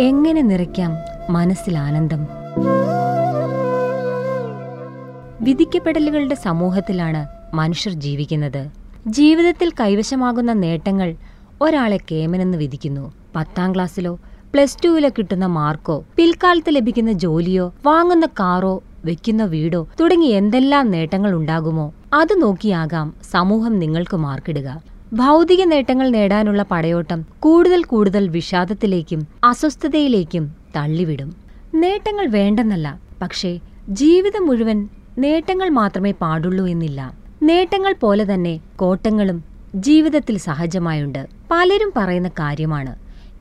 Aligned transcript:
എങ്ങനെ 0.00 0.42
നിറയ്ക്കാം 0.42 0.92
മനസ്സിൽ 1.30 1.78
ആനന്ദം? 1.78 2.28
വിധിക്കപ്പെടലുകളുടെ 5.40 6.34
സമൂഹത്തിലാണ് 6.34 7.26
മനുഷ്യർ 7.54 7.92
ജീവിക്കുന്നത്. 7.92 8.70
ജീവിതത്തിൽ 9.06 9.70
കൈവശമാകുന്ന 9.70 10.52
നേട്ടങ്ങൾ 10.52 11.16
ഒരാളെ 11.62 11.96
കേമനെന്ന് 11.96 12.58
വിധിക്കുന്നു. 12.58 13.12
പത്താം 13.36 13.74
ക്ലാസ്സിലോ 13.74 14.14
പ്ലസ് 14.54 14.78
ടുവിലോ 14.84 15.08
കിട്ടുന്ന 15.08 15.46
മാർക്കോ 15.46 16.04
പിൽക്കാലത്ത് 16.16 16.74
ലഭിക്കുന്ന 16.76 17.12
ജോലിയോ 17.12 17.72
വാങ്ങുന്ന 17.86 18.26
കാറോ 18.26 18.82
വെക്കുന്ന 19.04 19.44
വീടോ 19.44 19.88
തുടങ്ങി 20.00 20.26
എന്തെല്ലാം 20.26 20.90
നേട്ടങ്ങൾ 20.90 21.32
ഉണ്ടാകുമോ 21.32 21.94
അത് 22.14 22.42
നോക്കിയാകാം 22.42 23.14
സമൂഹം 23.30 23.78
നിങ്ങൾക്ക് 23.78 24.16
മാർക്കിടുക. 24.16 24.91
ഭൗതിക 25.12 25.64
നേട്ടങ്ങൾ 25.64 26.08
നേടാനുള്ള 26.08 26.62
പടയോട്ടം 26.62 27.26
കൂടുതൽ 27.40 27.82
കൂടുതൽ 27.84 28.28
വിഷാദത്തിലേക്കും 28.28 29.26
അസ്വസ്ഥതയിലേക്കും 29.44 30.56
തള്ളിവിടും. 30.76 31.36
നേട്ടങ്ങൾ 31.74 32.26
വേണ്ടെന്നല്ല 32.26 33.00
പക്ഷേ 33.22 33.60
ജീവിതം 33.88 34.46
മുഴുവൻ 34.46 34.88
നേട്ടങ്ങൾ 35.18 35.68
മാത്രമേ 35.68 36.10
പാടുള്ളൂ 36.10 36.66
എന്നില്ല. 36.66 37.14
നേട്ടങ്ങൾ 37.42 37.94
പോലെ 38.00 38.34
തന്നെ 38.34 38.60
കോട്ടങ്ങളും 38.76 39.44
ജീവിതത്തിൽ 39.74 40.38
സഹജമായുണ്ട്. 40.38 41.26
പലരും 41.50 41.92
പറയുന്ന 41.96 42.28
കാര്യമാണ് 42.28 42.96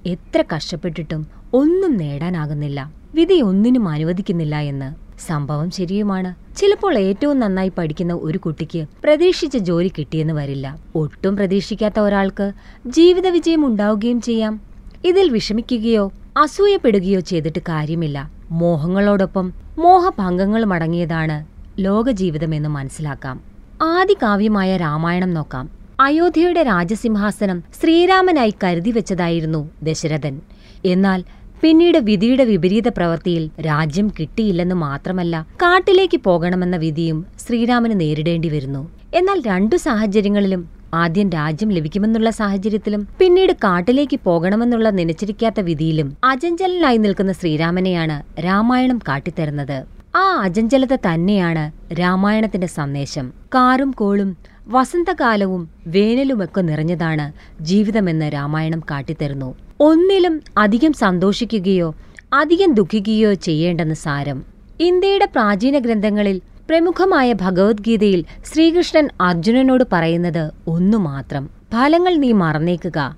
എത്ര 0.05 0.43
കഷ്ടപ്പെട്ടിട്ടും 0.55 1.27
ഒന്നും 1.53 1.97
നേടാനാകുന്നില്ല 1.97 2.91
വിധി 3.15 3.41
ഒന്നിനും 3.41 3.89
അനുവദിക്കുന്നില്ല 3.89 4.55
എന്ന്. 4.55 5.00
സംഭവം 5.21 5.71
ശരിയുമാണ്. 5.71 6.55
ചിലപ്പോൾ 6.55 6.97
ഏറ്റവും 6.97 7.39
നന്നായി 7.39 7.71
പഠിക്കുന്ന 7.77 8.13
ഒരു 8.13 8.37
കുട്ടിക്ക് 8.37 8.85
പ്രതീക്ഷിച്ച 9.03 9.57
ജോലി 9.57 9.91
കിട്ടിയെന്ന് 9.97 10.33
വരില്ല. 10.33 10.79
ഒട്ടും 10.95 11.35
പ്രതീക്ഷിക്കാത്ത 11.35 11.99
ഒരാൾക്ക് 11.99 12.51
ജീവിത 12.87 13.27
വിജയം 13.27 13.65
ഉണ്ടാവുകയും 13.65 14.21
ചെയ്യാം. 14.21 14.61
ഇതിൽ 15.05 15.29
വിഷമിക്കുകയോ 15.29 16.11
അസൂയപ്പെടുകയോ 16.37 17.19
ചെയ്തിട്ട് 17.19 17.59
കാര്യമില്ല. 17.59 18.31
മോഹങ്ങളോടൊപ്പം 18.51 19.53
മോഹഭംഗങ്ങളും 19.77 20.73
അടങ്ങിയതാണ് 20.73 21.45
ലോകജീവിതമെന്ന് 21.79 22.69
മനസ്സിലാക്കാം. 22.69 23.41
ആദി 23.81 24.17
കാവ്യമായ 24.23 24.77
രാമായണം 24.77 25.33
നോക്കാം. 25.33 25.69
അയോധ്യയുടെ 25.99 26.63
രാജസിംഹാസനം 26.63 27.63
ശ്രീരാമനായി 27.81 28.53
കരുതി 28.63 28.91
വെച്ചതായിരുന്നു 28.91 29.69
ദശരഥൻ. 29.83 30.41
എന്നാൽ 30.85 31.23
പിന്നീട് 31.61 31.97
വിധിയുടെ 31.97 32.43
വിപരീത 32.43 32.87
പ്രവൃത്തിയിൽ 32.87 33.49
രാജ്യം 33.61 34.11
കിട്ടിയില്ലെന്ന് 34.19 34.75
മാത്രമല്ല 34.75 35.47
കാട്ടിലേക്ക് 35.55 36.17
പോകണമെന്ന 36.17 36.75
വിധിയും 36.75 37.25
ശ്രീരാമന് 37.47 37.99
നേരിടേണ്ടി 37.99 38.49
വരുന്നു. 38.49 38.89
എന്നാൽ 39.13 39.41
രണ്ടു 39.47 39.75
സാഹചര്യങ്ങളിലും 39.75 40.69
ആദ്യം 40.93 41.29
രാജ്യം 41.29 41.69
ലഭിക്കുമെന്നുള്ള 41.69 42.29
സാഹചര്യത്തിലും 42.29 43.07
പിന്നീട് 43.19 43.53
കാട്ടിലേക്ക് 43.53 44.19
പോകണമെന്നുള്ള 44.23 44.89
നനച്ചിരിക്കാത്ത 44.89 45.59
വിധിയിലും 45.59 46.17
അജഞ്ചലനായി 46.23 46.97
നിൽക്കുന്ന 46.97 47.31
ശ്രീരാമനെയാണ് 47.31 48.41
രാമായണം 48.45 48.97
കാട്ടിത്തരുന്നത്. 48.97 49.85
ആ 50.15 50.41
അജഞ്ചലത 50.41 50.95
തന്നെയാണ് 50.95 51.93
രാമായണത്തിന്റെ 51.99 52.67
സന്ദേശം. 52.67 53.33
കാറും 53.55 53.91
കോളും 53.91 54.37
വസന്തകാലവും 54.67 55.69
വേനലുമൊക്കെ 55.87 56.61
നിറഞ്ഞതാണ് 56.61 57.31
ജീവിതമെന്ന് 57.63 58.33
രാമായണം 58.33 58.79
കാട്ടിത്തരുന്നു. 58.79 59.55
ഒന്നിലും 59.79 60.41
അധികം 60.57 60.93
സന്തോഷിക്കുകയോ 60.93 61.95
അധികം 62.33 62.73
ദുഃഖിക്കുകയോ 62.73 63.33
ചെയ്യേണ്ടെന്ന് 63.33 63.95
സാരം. 63.95 64.43
ഇന്ത്യയുടെ 64.79 65.25
പ്രാചീന 65.25 65.77
ഗ്രന്ഥങ്ങളിൽ 65.77 66.41
പ്രമുഖമായ 66.69 67.33
ഭഗവത്ഗീതയിൽ 67.33 68.25
ശ്രീകൃഷ്ണൻ 68.45 69.09
അർജുനനോട് 69.21 69.83
പറയുന്നത് 69.91 70.51
ഒന്നു 70.67 70.97
മാത്രം. 70.97 71.49
ഫലങ്ങൾ 71.73 72.15
നീ 72.15 72.31
മറന്നേക്കുക. 72.31 73.17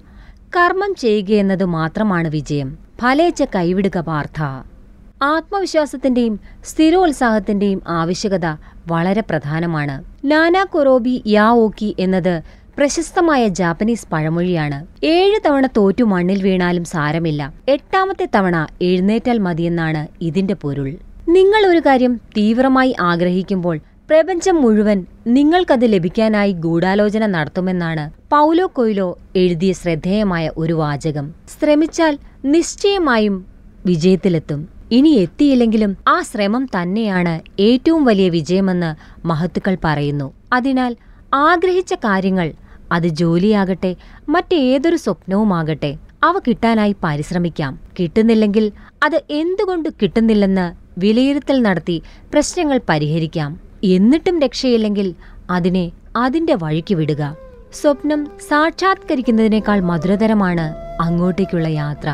കർമ്മം 0.58 0.96
ചെയ്യുകയെന്നത് 0.96 1.64
മാത്രമാണ് 1.64 2.28
വിജയം. 2.28 2.78
ഫലേച്ച 3.02 3.44
കൈവിടുക 3.56 3.98
പാർത്ഥ. 3.98 4.73
ആത്മവിശ്വാസത്തിന്റെയും 5.24 6.40
സ്ഥിരോത്സാഹത്തിന്റെയും 6.66 7.82
ആവശ്യകത 7.88 8.48
വളരെ 8.88 9.22
പ്രധാനമാണ്. 9.22 9.96
നാനാ 10.26 10.64
കൊറോബി 10.64 11.24
യാ 11.28 11.50
ഓക്കി 11.64 11.96
എന്നത് 12.00 12.42
പ്രശസ്തമായ 12.78 13.48
ജാപ്പനീസ് 13.48 14.08
പഴമൊഴിയാണ്. 14.12 15.06
ഏഴ് 15.06 15.40
തവണ 15.46 15.66
തോറ്റു 15.78 16.04
മണ്ണിൽ 16.04 16.44
വീണാലും 16.44 16.84
സാരമില്ല. 16.84 17.54
എട്ടാമത്തെ 17.68 18.28
തവണ 18.36 18.68
എഴുന്നേറ്റാൽ 18.82 19.38
മതിയെന്നാണ് 19.38 20.08
ഇതിന്റെ 20.22 20.54
പൊരുൾ. 20.54 20.90
നിങ്ങൾ 21.30 21.66
ഒരു 21.66 21.80
കാര്യം 21.80 22.16
തീവ്രമായി 22.38 22.96
ആഗ്രഹിക്കുമ്പോൾ 23.02 23.78
പ്രപഞ്ചം 24.10 24.62
മുഴുവൻ 24.62 25.06
നിങ്ങൾക്കത് 25.28 25.94
ലഭിക്കാനായി 25.94 26.52
ഗൂഢാലോചന 26.52 27.26
നടത്തുമെന്നാണ് 27.26 28.04
പൗലോ 28.32 28.72
കൊയ്ലോ 28.74 29.18
എഴുതിയ 29.36 29.74
ശ്രദ്ധേയമായ 29.74 30.52
ഒരു 30.58 30.74
വാചകം. 30.74 31.34
ശ്രമിച്ചാൽ 31.54 32.18
നിശ്ചയമായും 32.46 33.46
വിജയത്തിലെത്തും. 33.86 34.62
ഇനി 34.96 35.10
എത്തിയില്ലെങ്കിലും 35.10 35.98
ആ 36.08 36.22
ശ്രമം 36.22 36.64
തന്നെയാണ് 36.66 37.34
ഏറ്റവും 37.60 38.06
വലിയ 38.06 38.30
വിജയമെന്ന് 38.30 38.90
മഹത്തുക്കൾ 39.28 39.78
പറയുന്നു. 39.84 40.28
അതിനാൽ 40.54 40.92
ആഗ്രഹിച്ച 41.34 41.94
കാര്യങ്ങൾ 41.94 42.48
അത് 42.92 43.08
ജോലിയാകട്ടെ 43.22 43.92
മറ്റേതൊരു 44.30 44.96
സ്വപ്നവുമാകട്ടെ 44.96 45.92
അവ 46.24 46.40
കിട്ടാനായി 46.40 46.96
പരിശ്രമിക്കാം. 47.04 47.80
കിട്ടുന്നില്ലെങ്കിൽ 48.00 48.66
അത് 49.04 49.18
എന്തുകൊണ്ട് 49.30 49.90
കിട്ടുന്നില്ലെന്ന് 50.02 50.68
വിലയിരുത്തൽ 51.00 51.62
നടത്തി 51.62 51.98
പ്രശ്നങ്ങൾ 52.34 52.80
പരിഹരിക്കാം. 52.90 53.52
എന്നിട്ടും 53.84 54.36
രക്ഷയില്ലെങ്കിൽ 54.40 55.08
അതിനെ 55.50 55.86
അതിന്റെ 56.16 56.56
വഴിക്ക് 56.64 56.96
വിടുക. 56.96 57.24
സ്വപ്നം 57.74 58.22
സാക്ഷാത്കരിക്കുന്നതിനേക്കാൾ 58.50 59.80
മധുരതരമാണ് 59.92 60.66
അങ്ങോട്ടേക്കുള്ള 61.02 61.68
യാത്ര. 61.82 62.10